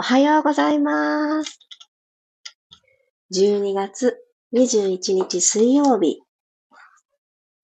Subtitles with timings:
[0.00, 1.58] おはようございます。
[3.34, 4.16] 12月
[4.54, 6.22] 21日水曜日、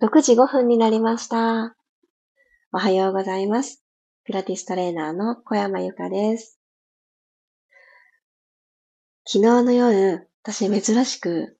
[0.02, 1.76] 6時5分になりました。
[2.72, 3.84] おはようございます。
[4.24, 6.58] ピラティストレーナーの小山由かです。
[9.24, 11.56] 昨日の夜、私珍しく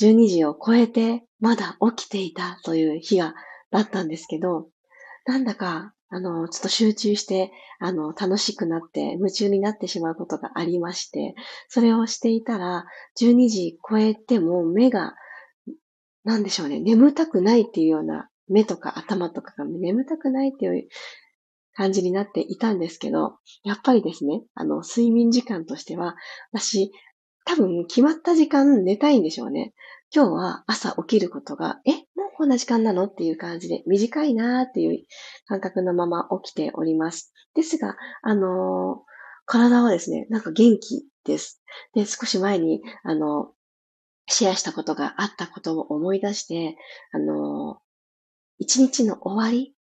[0.00, 3.36] 12時を超えてまだ起きていたという日が
[3.70, 4.66] だったんですけど、
[5.26, 11.34] なんだかあの、ちょっと集中して、あの、楽しくなって、夢中になってしまうことがありまして、
[11.68, 12.86] それをしていたら、
[13.20, 15.14] 12時超えても目が、
[16.24, 20.88] なんでしょうね、眠たくないっていうような、目とか頭とかが眠たくないっていう
[21.74, 26.16] 感じになっていたんですけど、やっぱりですね、あの、睡眠時間としては、
[26.52, 26.90] 私、
[27.44, 29.74] 多分決まった時間寝たいんでしょうね。
[30.14, 32.07] 今日は朝起きることが、え、
[32.38, 33.06] こんな時間なの？
[33.06, 35.04] っていう感じで、短いなーっていう
[35.48, 37.32] 感覚のまま起きております。
[37.56, 39.10] ですが、あのー、
[39.44, 41.60] 体はですね、なんか元気です。
[41.94, 43.50] で、少し前に、あの、
[44.28, 46.76] シェアしたことがあったことを思い出して、
[47.10, 47.76] あのー、
[48.60, 49.74] 一日の終わり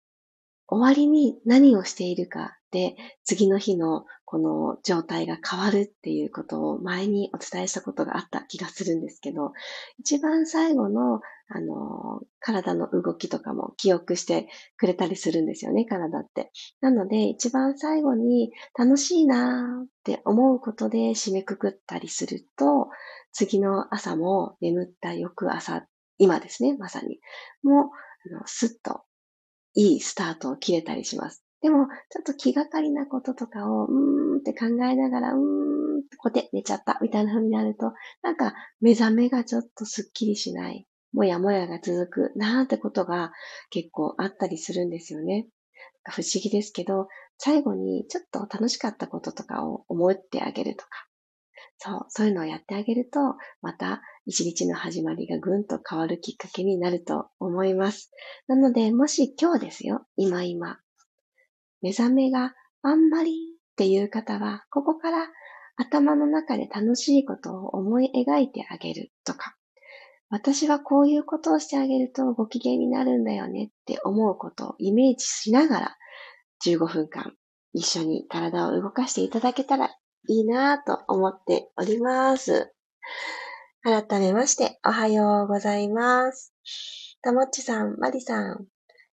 [0.69, 9.53] 終わりに何をしているかで、次の日のこの状態が変わるっていうことを前にお伝えしたことがあった気がするんですけど、
[10.01, 16.51] 一番最後の、あの、体の動きとかも記憶してくれたりするんですよね、体って。
[16.81, 22.89] なので、一番最後に楽しいなって思うことで締めくくったりすると、
[23.31, 25.87] 次の朝も眠った翌朝、
[26.19, 27.21] 今ですね、まさに、
[27.63, 27.85] もう、
[28.37, 29.03] あのスッと
[29.75, 31.45] いいスタートを切れたりします。
[31.61, 43.33] でも、ちょっと気がかりなこととかを、うーんって考えながら、うーんってこて寝ちゃったみたいな風になると、なんか目覚めがちょっとスッキリしない、もやもやが続くなーってことが
[43.71, 45.47] 結構あったりするんですよね。
[46.05, 47.09] 不思議ですけど、
[47.39, 50.91] 最後にちょっと楽しかったこととかを思ってあげるとか、
[51.79, 53.21] そう、そういうのをやってあげると、
[53.63, 58.11] また一日の始まりがぐんと変わるきっかけになると思います。
[58.47, 60.79] なので、もし今日ですよ、今今、
[61.83, 65.29] 目覚めがあんまりっていう方は、ここから
[65.77, 69.57] 頭の中で楽しいことを思い描いてあげるとか、
[70.31, 75.97] 私はこういうことをしてあげるとご機嫌になるんだよねって思うことをイメージしながら
[76.65, 77.35] 15分間
[77.73, 79.95] 一緒に体を動かしていただけたら
[80.29, 82.73] いいなぁと思っております。
[83.83, 86.55] 改めまして、おはようございます。
[87.23, 88.67] たもっちさん、まりさん、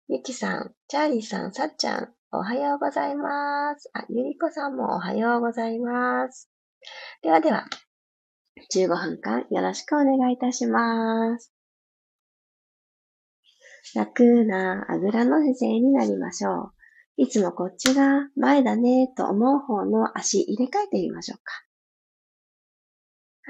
[0.08, 3.90] ゆきさん、チャーリーさん、さっちゃん、おはようございます。
[3.92, 6.48] あ、ゆりこさんもおはようございます。
[7.22, 7.66] ではでは、
[8.72, 11.52] 15分間よろしくお願いいたします。
[13.94, 16.79] 楽なあぐらの姿勢になりましょう。
[17.20, 21.52] いつもこっちが前だねと思う方の足入れ替えてみましょうか。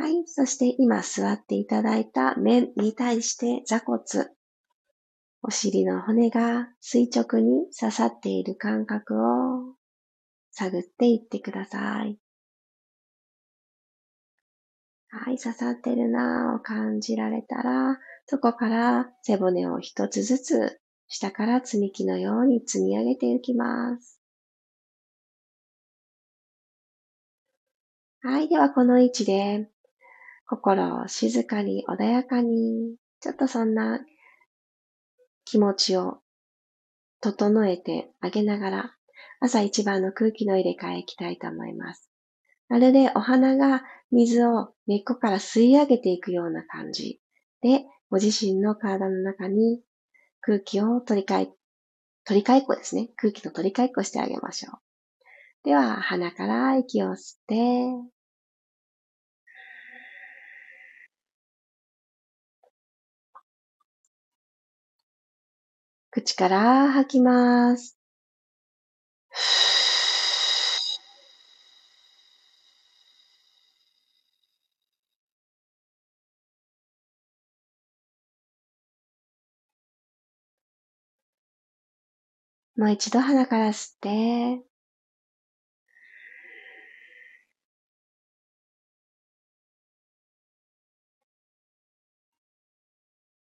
[0.03, 0.27] はい。
[0.27, 4.01] そして今座っていただいた面に対して座骨、
[5.43, 9.77] お尻の骨が垂直に刺さっている感覚を
[10.51, 12.19] 探っていってください。
[15.11, 20.80] はい、刺さってるなぁを感じられたら、そこから背骨を一つずつ
[21.13, 24.21] 下から積み木のように積み上げていきます。
[28.23, 28.49] はい。
[28.49, 29.69] では、この位置で、
[30.47, 33.99] 心を静かに穏やかに、ちょっとそんな
[35.45, 36.19] 気持ちを
[37.21, 38.97] 整えてあげながら、
[39.41, 42.09] 朝一番の空気の入れ替えいきたいと思います。
[42.69, 43.83] まるでお花が
[44.13, 47.21] 水を根っこから吸い上げていくような感じ
[47.63, 49.83] で、ご自身の体の中に
[50.43, 51.53] 空気を取り替え、
[52.25, 53.11] 取り替えっこですね。
[53.17, 54.79] 空気の取り替えっこしてあげましょう。
[55.65, 58.11] では、鼻から息を吸って、
[66.11, 68.00] 口から吐きます。
[82.81, 84.65] もう一度鼻から吸って、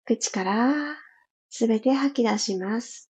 [0.04, 0.72] 口から
[1.50, 3.10] すべて吐き出します。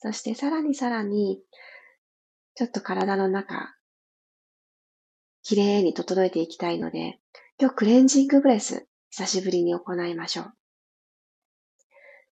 [0.00, 1.40] そしてさらにさらに、
[2.54, 3.77] ちょっと体の中、
[5.48, 7.18] 綺麗に整えていきたいので、
[7.58, 10.52] 今日クレンジングブレス久しぶりに行いましょう。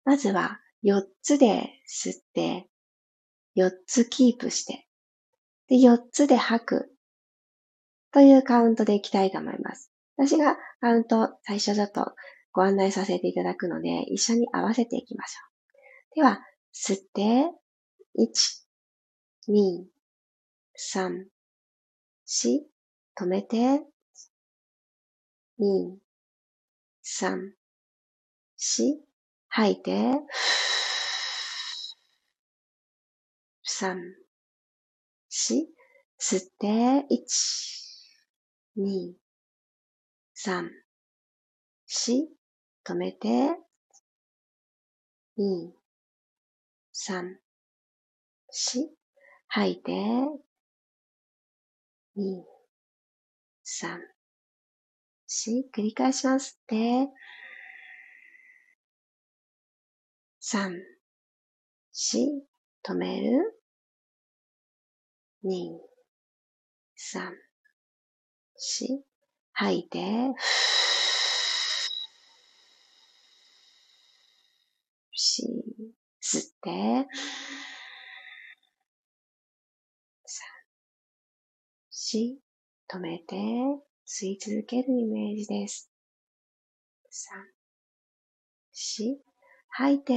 [0.05, 2.69] まずは4つで吸って、
[3.57, 4.87] 4つキープして、
[5.67, 6.95] で、4つで吐く
[8.13, 9.91] というカウントでいきたいと思います。
[10.15, 12.13] 私がカウント最初だと
[12.53, 15.39] ご案内させていただくので、一緒に合わせていきましょ
[16.13, 16.15] う。
[16.15, 16.39] では、
[16.73, 17.51] 吸って、
[18.17, 18.29] 1、
[19.49, 19.83] 2、
[20.95, 21.25] 3、
[22.25, 22.70] 4、
[23.17, 23.57] 止めて、
[25.59, 25.97] 2、
[27.03, 27.51] 3、
[28.57, 28.97] 4、
[29.49, 29.91] 吐いて、
[33.65, 33.95] 3、
[35.29, 35.65] 4、
[36.19, 36.67] 吸って、
[37.09, 37.25] 1、
[38.77, 39.13] 2、
[40.35, 40.69] 3、
[41.87, 42.27] 4、
[42.85, 43.27] 止めて、
[45.37, 45.71] 2、
[46.93, 47.35] 3、
[48.51, 48.89] 4、
[49.47, 49.91] 吐いて、
[52.17, 52.60] 2、
[53.73, 53.87] 3、
[55.29, 56.59] 4、繰り返します。
[56.67, 57.07] で、
[60.41, 60.73] 3、
[61.93, 62.41] 4、
[62.83, 63.63] 止める
[65.45, 65.79] ？2、
[66.97, 67.31] 3、
[68.57, 69.03] 4、
[69.53, 69.99] 吐いて、
[75.13, 75.43] し、
[76.21, 77.07] 吸って、
[81.89, 82.41] し、
[82.93, 83.37] 止めて、
[84.05, 85.89] 吸い続けるイメージです。
[87.09, 87.37] 三、
[88.73, 89.17] 四、
[89.69, 90.13] 吐いて、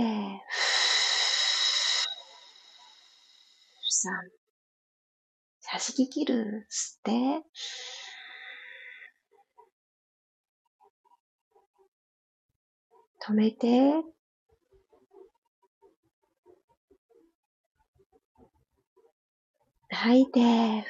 [3.89, 4.13] 三、
[5.61, 7.13] 差し切る、吸って、
[13.25, 14.03] 止めて、
[19.91, 20.85] 吐いて、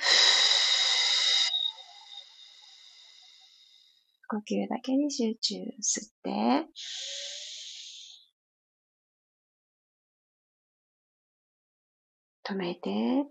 [4.28, 5.54] 呼吸だけに集中。
[5.80, 6.68] 吸って、
[12.44, 13.26] 止めて、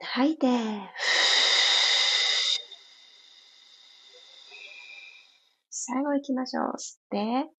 [0.00, 0.46] 吐いて、
[5.70, 6.64] 最後行きましょう。
[6.78, 7.50] 吸って、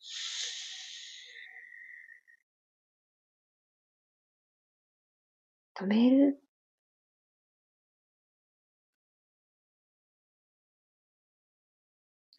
[5.76, 6.45] 止める。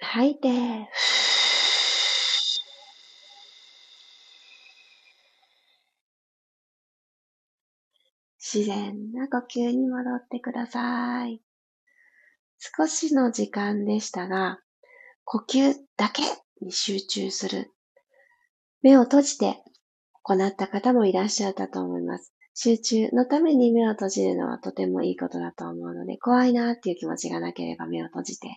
[0.06, 0.48] 吐いて、
[8.38, 11.42] 自然な呼吸に戻ってください。
[12.58, 14.60] 少しの時間でしたが、
[15.24, 16.22] 呼吸だけ
[16.60, 17.72] に集中する。
[18.82, 19.62] 目を閉じて
[20.22, 22.35] 行った方もいらっしゃったと思います。
[22.58, 28.48] 集中のために目を閉じるのはとてもいいことだと思うので、怖いなっていう気持ちがなければ目を閉じて、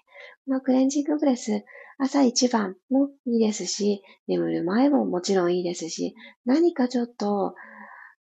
[0.46, 1.66] このクレンジングブレス、
[1.98, 6.16] 朝一番もいいですし、眠る前ももちろんいいですし、
[6.46, 7.56] 何かちょっと、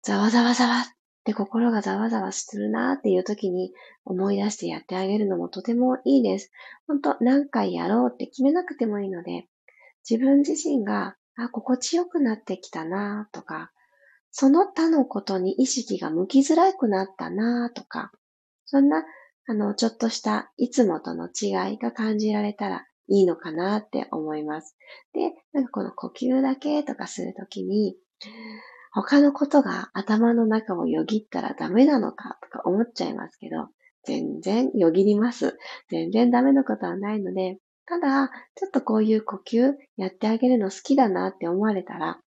[0.02, 0.86] ざわざわざわっ
[1.24, 3.72] て心がざわざわするなっていう時に
[4.04, 6.52] 思い出してやってあげるのもとてもいいです。
[6.88, 9.46] 本当何回やろうって決めなくてもいいので、
[10.10, 13.72] 自分自身が、あ、心地よくなってきたなとか、
[14.32, 18.12] その他のことに意識が向きづらくなったなとか、
[18.66, 19.04] そんな、
[19.48, 24.76] あの、ちょっとしたいつもとの違いが感じられたらいいのかなって思います。
[25.14, 27.96] で、なんかこの呼吸だけとかするときに、
[28.92, 33.70] 他のことが頭の中をよぎったらダメなのかとか思っちゃいますけど、
[34.04, 35.58] 全然よぎります。
[35.90, 42.20] 全然ダメなことはないので、ただ、ちょっとこういう呼吸やってあげるの好きだなって思われたら、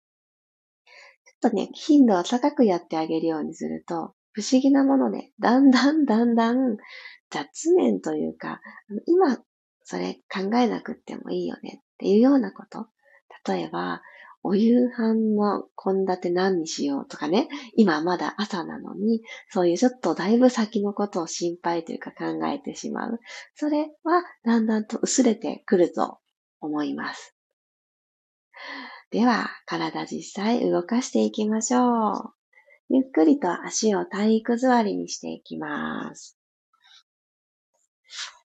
[1.40, 6.78] とね、頻度を高くやってあげるようにすると、不思議なもので、だんだんだんだん
[7.30, 8.62] 雑念というか、
[9.06, 9.38] 今
[9.84, 12.88] それ考えなくってもいいよねっていうようなこと。
[13.48, 14.02] 例えば、
[14.44, 23.20] お夕飯の献立何にしようとかね、今まだ朝なのに、そういうちょっとだいぶ先のことを心配というか考えてしまう。
[23.56, 26.20] それはだんだんと薄れてくると
[26.62, 27.36] 思います。
[29.12, 32.34] では、体実際動かしていきましょう。
[32.90, 36.38] ゆっくりと足を体育座りにしていきます。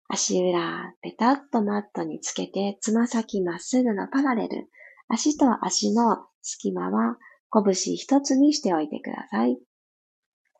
[0.08, 4.68] 足裏、ペタッとマットにつけて、つま先まっすぐのパラレル。
[5.08, 7.18] 足と足の隙間は
[7.52, 9.58] 拳一つにしておいてください。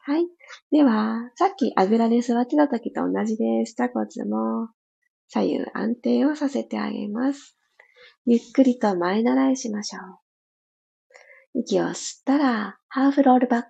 [0.00, 0.26] はい。
[0.70, 3.74] では、さっきあぐらで座ってた時と同じです。
[3.74, 4.68] 座骨も
[5.28, 7.56] 左右安定をさせてあげます。
[8.26, 11.60] ゆっくりと前習いしましょう。
[11.60, 13.68] 息を吸ったら、ハーフロールバック。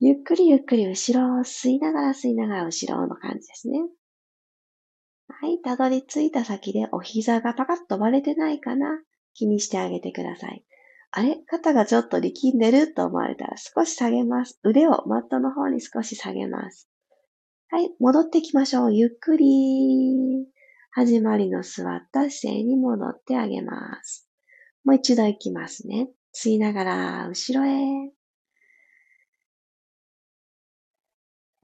[0.00, 3.78] ゆっくりゆっくり後ろを吸いながら吸いながら後ろの感じですね。
[5.28, 9.00] はい、たどり着いた先でお膝がパカッと割れてないかな
[9.32, 10.62] 気にしてあげてください。
[11.10, 11.38] あれ？
[11.46, 12.92] 肩がちょっと力んでる？
[12.92, 14.60] と思われたら少し下げます。
[14.62, 16.90] 腕をマットの方に少し下げます。
[17.70, 18.94] はい、戻ってきましょう。
[18.94, 20.46] ゆっくり。
[20.96, 24.28] 始まりの座った姿勢に戻ってあげます。
[24.84, 26.08] もう一度行きますね。
[26.32, 28.12] 吸いながら後ろへ。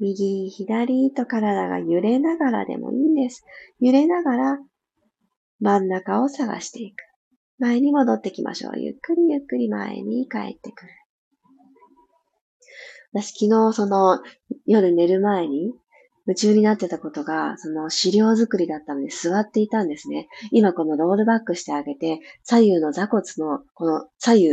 [0.00, 3.44] 右、左と体が揺れながらでもいいんです。
[3.78, 4.58] 揺れながら
[5.60, 6.96] 真ん中を探していく。
[7.60, 8.80] 前に戻ってきましょう。
[8.80, 10.92] ゆっくりゆっくり前に帰ってくる。
[13.12, 14.20] 私昨日その
[14.66, 15.72] 夜寝る前に
[16.30, 20.28] 夢中になってたことが、その資料作りだったので座っていたんですね。
[20.52, 24.48] 今このロールバックしてあげて、左右の座骨のこの左右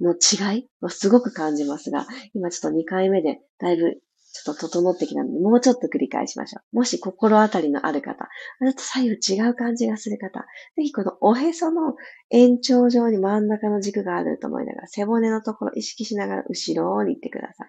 [0.00, 4.00] の違いをすごく感じますが、今ちょっと2回目でだいぶ
[4.32, 6.76] ちょっと整ってきたので、もうちょっと繰り返しましょう。
[6.78, 10.40] もし心当たりのある方、あと左右違う感じがする方、
[10.74, 11.94] ぜひこのおへその
[12.30, 17.68] 延長上に真ん中の軸があると思いながら、背骨のところ意識しながら後ろに行ってください。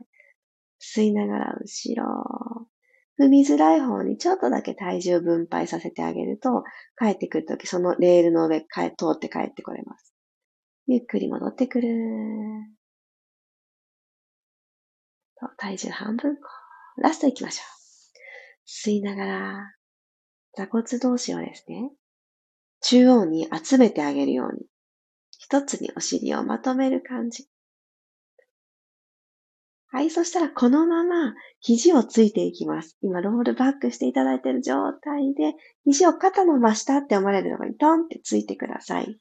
[0.82, 2.68] 吸いながら後ろ。
[3.20, 6.64] 踏みづらい方にちょっとだけ体重を分配させてあげると、
[6.98, 8.66] 帰ってくるときそのレールの上通
[9.12, 10.14] って帰ってこれます。
[10.88, 11.90] ゆっくり戻ってくる。
[15.58, 16.38] 体重半分
[16.98, 17.78] ラスト行きましょう。
[18.68, 19.76] 吸いながら、
[20.56, 21.92] 座骨同士をですね、
[22.82, 24.66] 中央に集めてあげるように、
[25.38, 27.48] 一つにお尻をまとめる感じ。
[29.90, 32.98] はい、そしたらこのまま肘をついていきます。
[33.02, 39.18] 今、ロールバックしていただいている状態で、肘を肩の真下って思われるのにトンってついてください。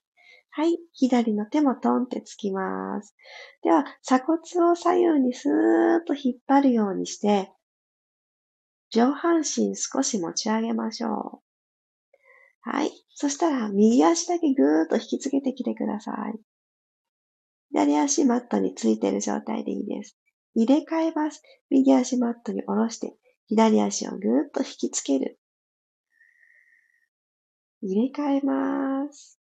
[0.50, 0.78] はい。
[0.92, 3.14] 左の手もトンってつきます。
[3.62, 7.52] では、鎖骨を左右にスーッと引っ張るようにして、
[8.90, 11.42] 上半身少し持ち上げましょ
[12.64, 12.68] う。
[12.68, 12.90] はい。
[13.14, 16.40] そしたら、右足だけぐーっと引きつけてきてください。
[17.70, 20.18] 左足マットについている状態でいいです。
[20.56, 21.42] 入れ替えます。
[21.68, 23.14] 右足マットに下ろして、
[23.46, 25.38] 左足をぐーっと引きつける。
[27.82, 29.38] 入れ替えます。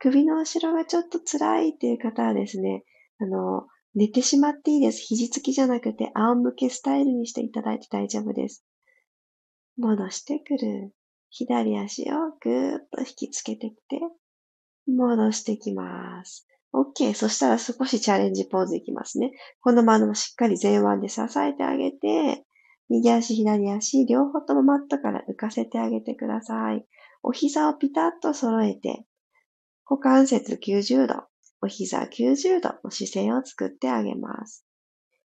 [0.00, 2.84] 首の後ろがちょっと辛いっていう方はですね、
[3.20, 5.00] あの、寝てしまっていいです。
[5.02, 8.66] 肘つきじゃなくて仰向けスタイルにしていただいて大丈夫です。
[9.78, 10.92] 戻してくる。
[11.30, 14.00] 左足をぐーっと引きつけてきて、
[14.88, 16.46] 戻してきます。
[16.74, 17.14] OK。
[17.14, 19.32] そしたら少しチャレンジポーズいきますね。
[19.60, 22.44] このまましっかり前腕で支えてあげて、
[22.90, 26.84] 右足、左足、両方ともマットから浮かせてあげてください。
[27.22, 29.06] お膝をピタッと揃えて、
[29.88, 31.22] 股関節90度、
[31.62, 34.66] お膝90度の姿勢を作ってあげます。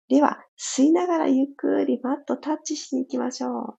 [0.08, 3.78] では、吸いながらゆっくりマットタッチしに行きましょう。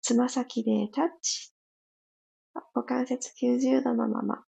[0.00, 1.52] つま先でタッチ。
[2.74, 4.47] 股関節90度のまま。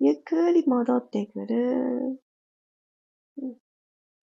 [0.00, 2.20] ゆっくり戻ってくる。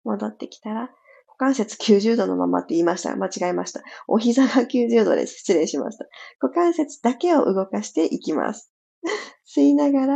[0.04, 0.82] 戻ってきたら、
[1.28, 3.16] 股関節90度のままって言いました。
[3.16, 3.82] 間違えました。
[4.08, 5.40] お膝が90度です。
[5.40, 6.06] 失礼しました。
[6.42, 8.74] 股関節だけを動かしていきます。
[9.48, 10.16] 吸いながら、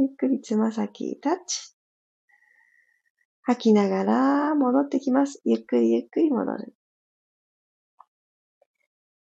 [0.00, 1.76] ゆっくりつま先タッチ。
[3.42, 5.40] 吐きながら戻ってきます。
[5.44, 6.74] ゆっくりゆっくり戻る。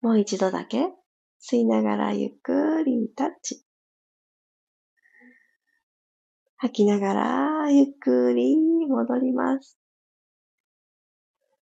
[0.00, 0.92] もう一度だけ。
[1.40, 3.64] 吸いながらゆっくりタッチ。
[6.58, 9.78] 吐きながらゆっくり戻ります。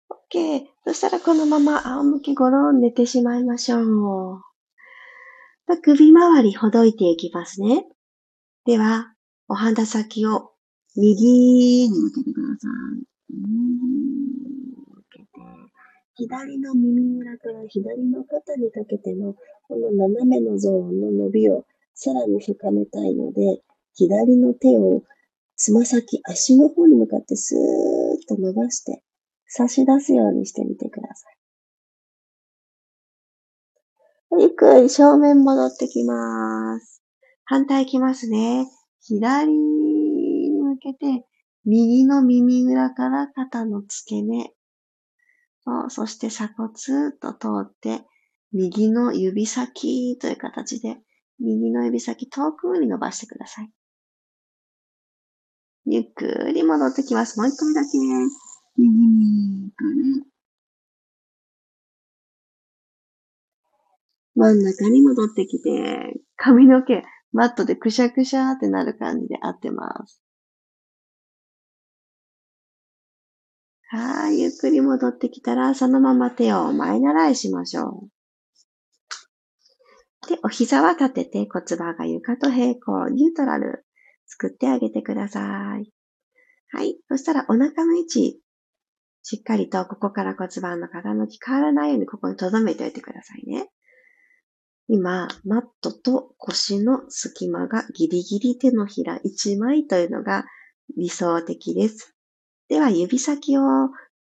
[0.10, 0.66] OK。
[0.86, 4.42] そしたらこのまま仰向けごろん寝てしまいましょう。
[5.84, 7.86] 首周りほどいていきますね。
[8.66, 9.14] では、
[9.48, 10.52] お鼻先を
[10.96, 13.04] 右に向けてください。
[13.30, 13.80] 右に
[14.88, 15.28] 向けて、
[16.16, 19.36] 左の耳裏から左の肩にかけての
[19.68, 23.62] この斜めのゾーンの伸びをさらに深めたいので、
[23.96, 25.04] 左の手を
[25.56, 29.04] つま先、足の方に向かってスーッと伸ばして
[29.46, 31.38] 差し出すようにしてみてください。
[34.40, 37.02] ゆっくり正面戻ってきます。
[37.44, 38.68] 反対いきますね。
[39.02, 41.26] 左に向けて、
[41.66, 44.54] 右の耳裏から肩の付け根。
[45.90, 46.72] そして鎖骨
[47.20, 48.06] と通って、
[48.54, 50.98] 右の指先という形で、
[51.40, 53.72] 右の指先遠くに伸ばしてください。
[55.92, 57.40] ゆっくり戻ってきます。
[57.40, 57.98] もう一回だけ。
[58.78, 60.24] 右にくる。
[64.36, 70.22] 真ん中に戻ってきて、髪の毛、マットでくしゃくしゃってなる感じで合ってます。
[73.90, 78.08] はい、ゆっくり戻ってきたら、そのまま手を前習いしましょ
[80.24, 80.30] う。
[80.30, 83.88] で、お膝は立てて骨盤が床と平行、ニュートラル
[84.30, 85.92] 作ってあげてください。
[86.72, 86.98] はい。
[87.10, 88.40] そしたらお腹の位置、
[89.24, 93.70] しっかりとここから骨盤の傾き変わらないようにここに留めておいてくださいね。
[94.88, 100.46] 今、マットと腰の隙間がギリギリ手のひら1枚というのが
[100.98, 102.16] 理想的です。
[102.70, 103.62] では、指先を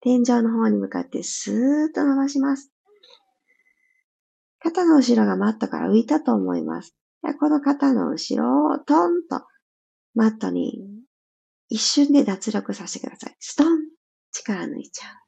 [0.00, 2.72] 天井の方に向かってスーッと伸ばします。
[4.60, 6.96] 肩の後ろがマットから浮いたと思います。
[7.40, 9.44] この肩の後ろをトンと
[10.14, 10.80] マットに
[11.68, 13.36] 一瞬で脱力させてください。
[13.40, 13.78] ストン
[14.32, 15.22] 力抜いちゃう。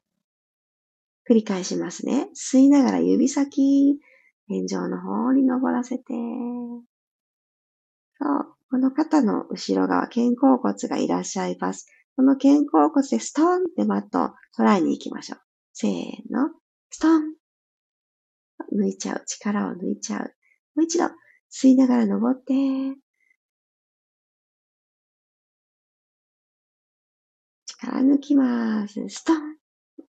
[1.31, 2.29] 繰り返しますね。
[2.35, 3.99] 吸いながら指先、
[4.49, 6.05] 天井の方に登らせて。
[8.21, 8.55] そう。
[8.71, 11.87] この肩の後ろ側、肩甲骨がいらっしゃいます。
[12.17, 15.41] この肩甲骨でストンってマットを捉えに行きましょう。
[15.73, 15.93] せー
[16.31, 16.51] の。
[16.91, 17.35] ストン
[18.79, 19.23] 抜いちゃう。
[19.27, 20.21] 力を抜いちゃう。
[20.75, 21.07] もう一度、
[21.51, 22.53] 吸いながら登って、
[27.85, 29.09] 力抜きます。
[29.09, 29.57] ストン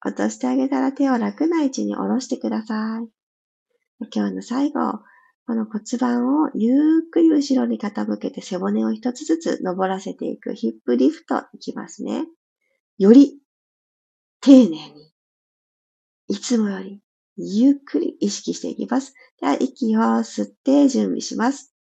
[0.04, 3.08] 落としてあげたら手を楽な位置に下ろしてください。
[4.14, 5.00] 今日の最後、
[5.46, 12.26] この骨盤をゆっくり後ろに傾けて背骨を一つずつ登らせていくヒップリフトいきますね。
[12.98, 13.40] より
[14.40, 15.12] 丁寧に、
[16.28, 17.00] いつもより
[17.36, 19.14] ゆっくり意識していきます。
[19.40, 21.74] では、息を吸って準備します。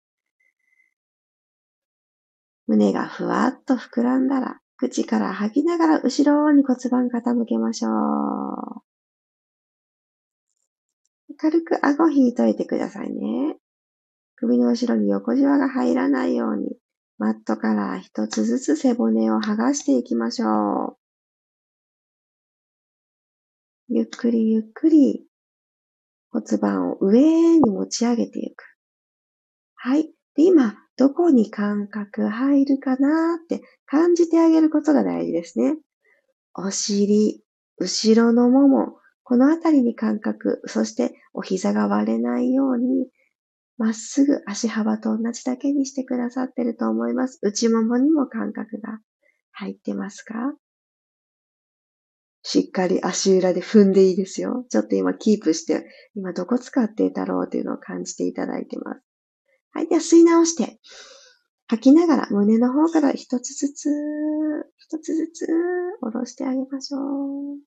[2.66, 8.82] 胸がふわっと膨らんだら、口から吐きながら後ろに骨盤傾けましょう。
[11.36, 13.56] 軽く顎引いといてくださいね。
[14.34, 16.76] 首の後ろに横じわが入らないように、
[17.18, 20.96] マットから一つずつ背骨を剥がしていきましょう。
[23.88, 25.28] ゆっくりゆっくり
[26.32, 28.64] 骨盤を上に持ち上げていく。
[29.76, 30.12] はい。
[30.34, 35.76] で、今、どこに感覚入るかなって感じてあげることが大事ですね。
[36.54, 37.42] お尻、
[37.78, 43.08] 後ろのもも、このあたりに感覚、そしてお膝が割れないように、
[43.78, 47.38] まっすぐ足幅と同じだけにしてくださってると思います。
[47.42, 48.98] 内ももにも感覚が
[49.52, 50.34] 入ってますか？
[52.42, 54.66] しっかり足裏で踏んでいいですよ。
[54.68, 59.00] ちょっと今キープして、今どこ使っていたろうというのを感じていただいてます。
[59.72, 59.88] はい。
[59.88, 60.78] では吸い直して、
[61.68, 63.88] 吐きながら胸の方から一つずつ、
[64.76, 65.46] 一つずつ
[66.00, 67.58] 下ろしてあげましょう。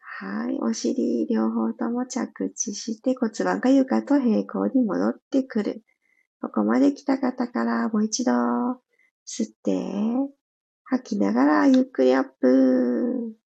[0.00, 0.58] はい。
[0.60, 5.84] お尻両方とも着地して骨盤が床と平行に戻ってくる。
[6.40, 8.32] ここまで来た方からもう一度
[9.26, 9.82] 吸って、
[10.84, 13.36] 吐きながらゆっくりアップ。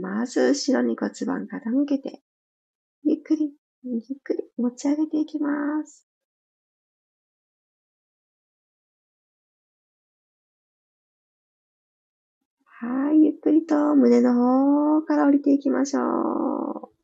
[0.00, 2.22] まず後ろに骨盤傾けて、
[3.04, 3.52] ゆっくり、
[3.84, 6.06] ゆっくり持ち上げていきます。
[12.64, 16.98] はい、ゆっくりと胸の方から降りていきましょう。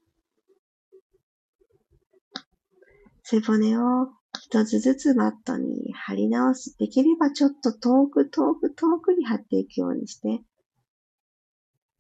[3.25, 4.09] 背骨を
[4.41, 6.77] 一つずつマットに貼り直す。
[6.79, 10.43] できればちょっと遠く遠く遠くに貼っていくようにして、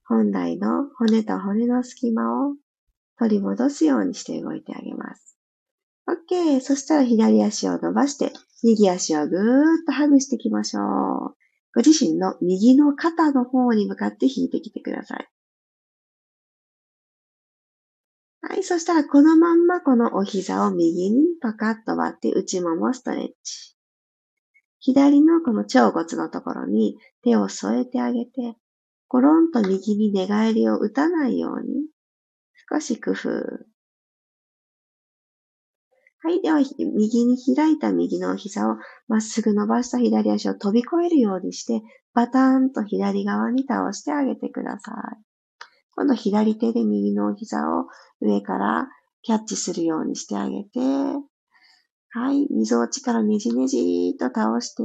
[0.06, 2.54] 本来の骨と骨の隙間を
[3.18, 5.38] 取り戻すようにして動いてあげます。
[6.06, 6.60] OK。
[6.60, 9.40] そしたら左足を伸ばして、右足をぐー
[9.82, 11.36] っとハグしていきましょう。
[11.74, 15.28] ご自身の右の肩の方に向かって引いてきてください。
[18.42, 18.62] はい。
[18.62, 23.74] そしたら、このまんまこのお膝を右にパカッと割って内ももストレッチ。
[24.80, 28.56] 左のこの腸骨のところに手を添えてあげて、
[29.14, 31.86] コロンと右に寝返りを打たないように、
[32.68, 33.28] 少し工夫。
[36.18, 36.42] はい。
[36.42, 38.74] では、右に開いた右の膝を
[39.06, 41.80] まっすぐ伸ばした左足を飛び越えるようにして、
[42.12, 45.22] バターンと左側に倒してあげてください。
[45.94, 47.86] 今度左手で右の膝を
[48.20, 48.88] 上から
[49.22, 50.80] キャッチするようにしてあげて、
[52.10, 54.82] はい、溝落ちからねじねじと倒して、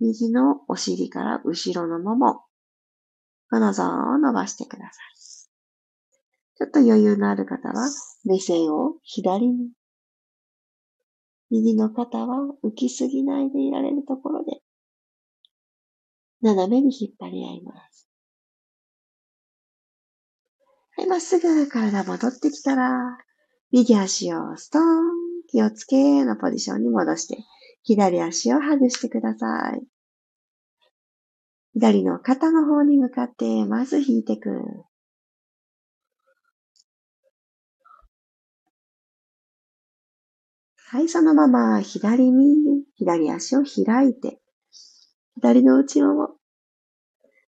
[0.00, 2.43] 右のお尻から後ろのもも、
[3.50, 5.14] このゾーンを伸ばしてください。
[6.56, 7.90] ちょっと余裕のある方は、
[8.24, 9.70] 目線を左に。
[11.50, 14.60] 右の肩は浮きすぎないでいられるところで、
[16.42, 18.08] 斜めに引っ張り合います。
[20.96, 23.18] はい、まっすぐ体戻ってきたら、
[23.72, 24.84] 右足をストーン、
[25.48, 27.38] 気をつけのポジションに戻して、
[27.82, 29.93] 左足をハグしてください。
[31.74, 34.50] 左の肩の方に向かって、まず引いていく。
[40.76, 44.38] はい、そのまま左に、左足を開いて、
[45.34, 46.28] 左の内もも、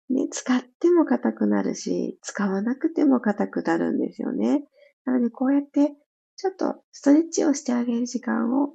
[0.10, 4.64] ね、使っても硬くなるし、使わなくても硬くなるんですよね。
[5.06, 5.96] なので、こうやって、
[6.36, 8.74] ちょっとストレッチをしてあげる時間を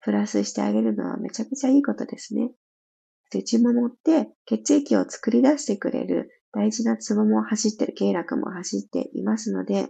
[0.00, 2.52] プラスしてあげるのはめちゃくちゃいいことですね。
[3.30, 9.88] 内ももって血液を作り出してくれる大事なツボも走ってる、経絡も走っていますので、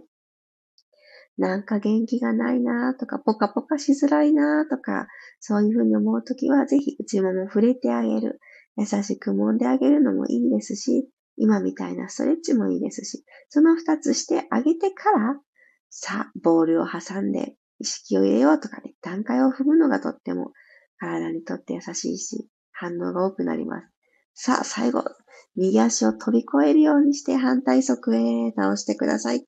[1.37, 5.07] なんか元気がないなとか、ポカポカしづらいなとか、
[5.39, 8.39] そういうふうに思うときは、ぜひ内もも触れてあげる。
[8.75, 15.39] 優しく揉んであげるのもいいですし、今みたいなストレッチもいいですし、その二つしてあげてから、
[15.89, 20.51] さあ、ボールを挟んで意識を入れようとかね、段階を踏むのがとっても
[20.97, 23.87] 体にとって優しいし、反応が多くなります。
[24.33, 25.03] さあ、最後、
[25.57, 29.45] 右足を飛び越えるようにして反対側へ倒してください。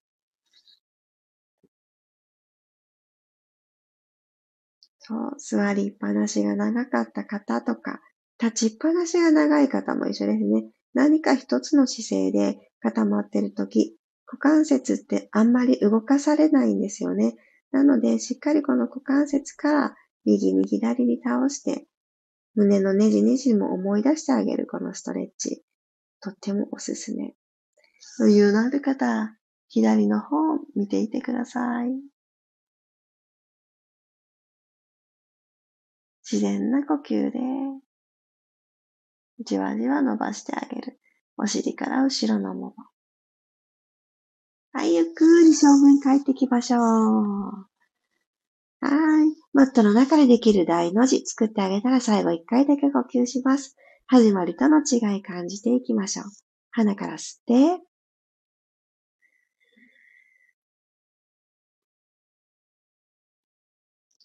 [5.00, 8.02] そう、座りっぱなしが長かった方とか、
[8.42, 10.70] 立ちっぱなしが長い方も一緒ですね。
[10.94, 17.36] 何か一つの姿勢で固まっているとき、股関節ってあんまり動かされないんですよね。
[17.72, 21.88] なので、しっかりこの股関節から右に左に倒して、
[22.56, 25.64] 胸のねじねじも思い出してあげるこのストレッチ。
[26.22, 27.34] とってもおすすめ。
[28.20, 29.36] 余裕のある方、
[29.70, 31.90] 左の方を見ていてください。
[36.30, 37.40] 自然な呼吸で、
[39.44, 41.00] じわじわ伸ばしてあげる。
[41.38, 42.76] お尻から後ろのもも。
[44.74, 47.71] はい、ゆっくり正面帰ってきましょう。
[48.82, 48.90] は
[49.26, 49.36] い。
[49.54, 53.76] マットの中でできる大の字作ってあげたら最後一回だけ呼吸します。
[54.08, 56.26] 始まりとの違い感じていきましょう。
[56.72, 57.84] 鼻から吸って、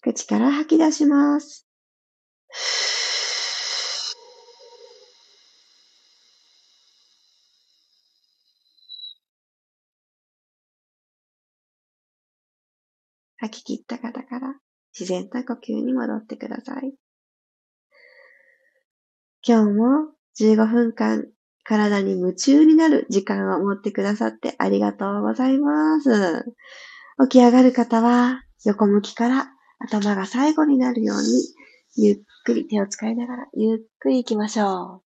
[0.01, 1.67] 口から吐き出します。
[13.47, 14.55] 吐き切った方から
[14.97, 16.93] 自然な呼吸に戻ってください。
[19.47, 19.83] 今日も
[20.39, 21.25] 15分間
[21.63, 26.45] 体に夢中になる時間を持ってくださってありがとうございます。
[27.29, 29.47] 起き上がる方は横向きから
[29.79, 31.27] 頭が最後になるように
[31.95, 35.01] ゆっくり手を使いながらゆっくり行きましょ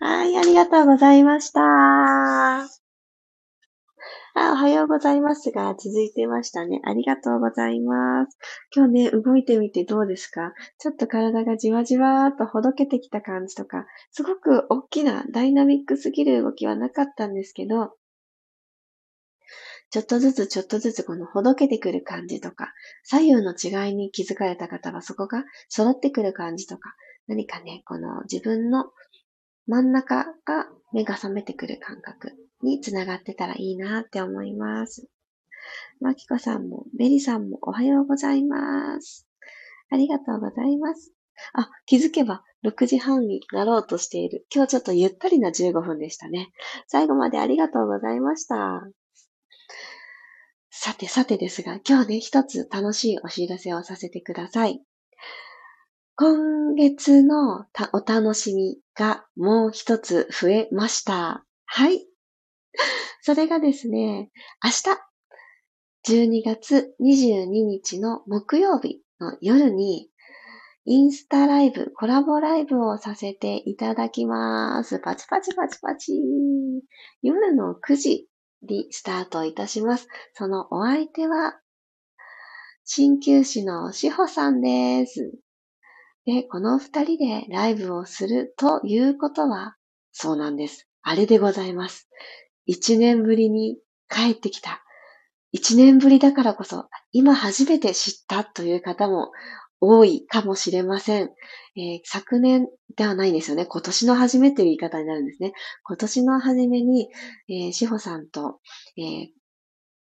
[0.00, 0.04] う。
[0.04, 2.79] はい、ありがとうございました。
[4.34, 6.80] あ、おはようございますが、続いてましたね。
[6.84, 8.38] ありがとうございます。
[8.74, 10.52] 今日ね、動いてみてどうですか？
[10.78, 17.94] ちょっと体がじわじわーっとほどけてきた感じとか、すごく大きなダイナミックすぎる動きはなかったんですけど、
[19.90, 26.94] ちょっとずつちょっとずつこのほどけてくる感じとか、左右の違いに気づかれた方はそこが揃ってくる感じとか、
[27.26, 28.84] 何かね、この自分の
[29.66, 32.32] 真ん中が目が覚めてくる感覚
[32.62, 35.06] につながってたらいいなって思います。
[36.00, 39.26] まきこさんも、ベリさんもおはようございます。
[39.90, 41.12] ありがとうございます。
[41.52, 44.46] あ、気づけば6時半になろうとしている。
[44.54, 46.50] 今日ちょっとゆったりな15分でしたね。
[46.86, 48.88] 最後までありがとうございました。
[50.70, 54.82] さてさてですが、今日ね、一つ楽しいお知らせをさせてください。
[56.16, 61.44] 今月のお楽しみがもう一つ増えました。
[61.64, 62.09] はい。
[63.22, 64.30] それがですね、
[64.64, 70.10] 明日、12月22日の木曜日の夜に、
[70.86, 74.98] インスタライブ、コラボライブをさせていただきます。
[74.98, 76.20] パチパチパチパチ。
[77.22, 78.28] 夜の9時
[78.62, 80.08] にスタートいたします。
[80.32, 81.60] そのお相手は、
[82.86, 85.32] 鍼灸師のしほさんです。
[86.24, 89.76] で、この二人でライブをするということは、
[90.12, 90.88] そうなんです。
[91.02, 92.08] あれでございます。
[92.70, 93.78] 一年ぶりに
[94.08, 94.80] 帰ってきた。
[95.50, 99.32] 一年ぶりだからこそ、今初めて知ったという方も
[99.80, 101.30] 多いかもしれません。
[101.76, 103.66] えー、昨年ではないんですよね。
[103.66, 105.52] 今年の初めという言い方になるんですね。
[105.82, 107.08] 今年の初めに、
[107.48, 108.60] えー、志保さんと、
[108.96, 109.26] えー、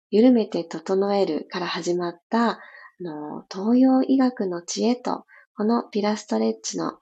[0.10, 2.60] 緩めて整えるから始まった、あ
[3.00, 5.24] の東洋医学の知恵と、
[5.56, 6.98] このピラストレッチの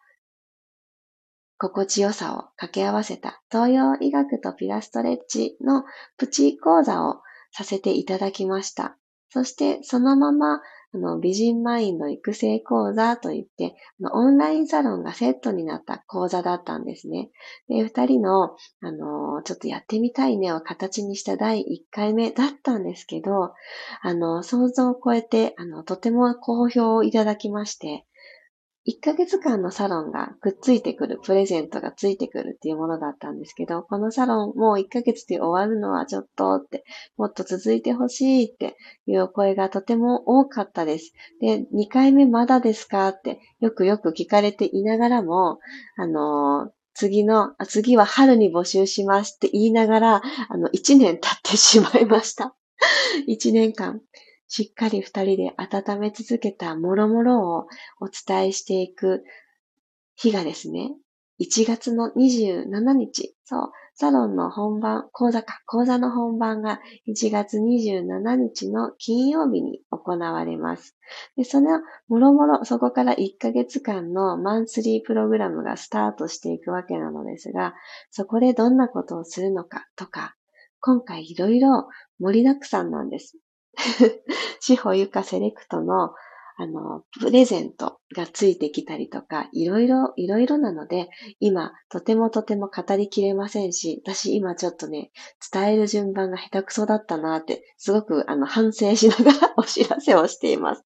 [1.59, 5.83] 心地よさを掛け合わせた東洋医学とピラストレッチの
[6.17, 8.97] プチ講座をさせていただきました。
[9.29, 13.75] そしてそのままあの、美人マインド育成講座といって、
[14.11, 17.29] オンラインサロンがセットになった講座だったんですね。
[17.67, 23.53] で、二人の、あの、ちょっとやってみたいねを形にした第1回目だったんですけど、
[24.01, 28.07] あの、想像を超えて、あの、とても好評をいただきまして、
[28.89, 36.84] 1ヶ月間のサロンがくっついてくる、プレゼントがついてくるっていうものだったんですけど、このサロンもう1ヶ月で終わるのはちょっとって、
[37.15, 38.75] もっと続いてほしいって
[39.06, 41.13] いうお声がとても多かったです。
[41.39, 45.60] で、2回目まだですかってよくよく聞かれていながらも、
[45.95, 52.56] あのー次の、次は春に募集しますって言いながら、あの、1年経ってしまいました。
[53.30, 54.02] 1年間。
[54.49, 57.67] しっかり二人で温め続けたもろもろを
[58.01, 59.23] お伝えしていく
[60.15, 60.91] 日がですね、
[61.39, 70.97] 1月の27日、そう、サロンの本番、講座か、講座の本番が1月27日の金曜日に行われます。
[71.38, 77.75] で、その、もろもろ、そこから1ヶ月間のマンスリープログラムがスタートしていくわけなのですが、
[78.09, 80.35] そこでどんなことをするのかとか、
[80.81, 81.88] 今回いろいろ
[82.19, 83.38] 盛りだくさんなんです。
[84.60, 86.13] 志保ゆかセレクトの
[86.61, 91.07] あの、プレゼントがついてきたりとか、いろいろ、いろいろなので、
[91.39, 95.09] 今、とてもとても語りきれませんし、私今ちょっとね、
[95.53, 100.83] 伝える順番が下手くそだったなって、すごくあの、反省しながら お知らせをしています。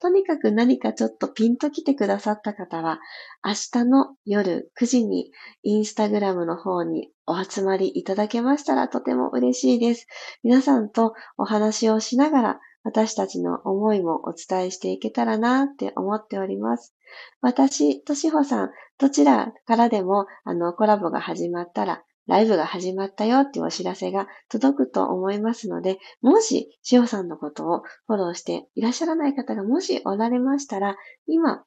[0.00, 3.00] とにかく何かちょっとピンと来てくださった方は、
[3.44, 5.32] 明日の夜9時に
[5.64, 10.06] インスタグラムの方にお集まりいただけましたらとても嬉しいです。
[10.44, 16.94] 皆さんとお話をしながら私たちの思いもお伝えしていけたらなって思っております。
[17.40, 30.96] 私としほさん、どちらからでも、あの、コラボが始まったら、ライブが始まったよっていうお知らせが届くと思いますので、もし、しほさんのことをフォローしていらっしゃらない方がもしおられましたら、
[31.26, 31.64] 今、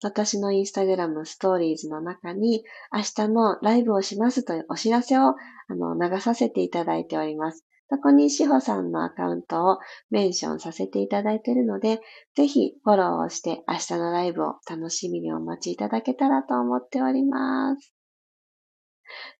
[0.00, 5.34] 私のインスタグラムストーリーズの中に明日のライブをしますというお知らせをあ
[5.74, 7.64] の流させていただいております。
[7.90, 9.78] そこにしほさんのアカウントを
[10.10, 12.00] メンションさせていただいているので、
[12.34, 17.92] ぜひフォローをして明日のライブを楽しみにお待ちいただけたらと思っております。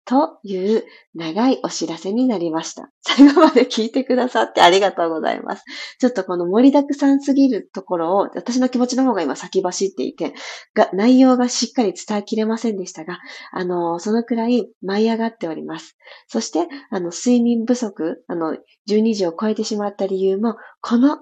[0.04, 2.90] という長いお知らせになりました。
[3.02, 5.64] 最後まで聞いてくださってありがとうございます。
[6.00, 10.34] ちょっとこの盛りだくさんすぎるところを、私の気持ちの方が今先走っていて、
[10.74, 13.20] が内容がしっかり伝えきれませんでしたが、
[13.52, 15.96] あの、そのくらい舞い上がっております。
[16.26, 18.56] そして、あの、睡眠不足、あの、
[18.88, 21.20] 12時を超えてしまった理由も、この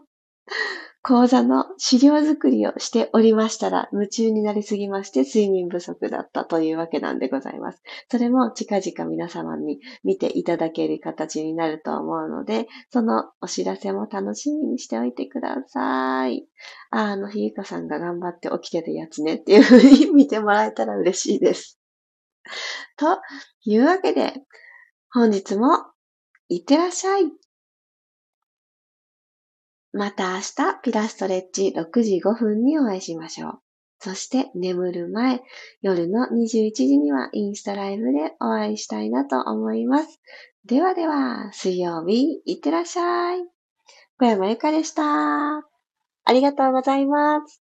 [1.03, 7.83] 講座の資料作りをしておりましたら、夢中になりすぎまして睡眠不足だったというわけなんでございます。
[8.11, 16.47] それも近々皆様に見ていただける形になると思うので、そのお知らせも楽しみにしておいてください。
[16.91, 21.81] あ、あの、ひゆかさんが頑張って起きてるやつねっていうふうに見てもらえたら嬉しいです。
[22.99, 23.21] と
[23.65, 24.35] いうわけで、
[25.11, 25.79] 本日も
[26.51, 27.40] いってらっしゃい。
[29.93, 33.61] また明日、ピラストレッチ6時5分にお会いしましょう。
[33.99, 35.43] そして眠る前、
[35.83, 40.21] 夜の21時にはインスタライブでお会いしたいなと思います。
[40.65, 43.41] ではでは、水曜日、いってらっしゃい。
[44.19, 45.03] 小山ゆかでした。
[45.05, 45.63] あ
[46.33, 47.63] りがとうございます。